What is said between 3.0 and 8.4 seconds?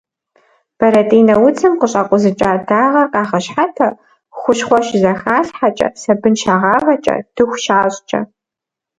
къагъэщхьэпэ хущхъуэ щызэхалъхьэкӏэ, сабын щагъавэкӏэ, дыху щащӏкӏэ.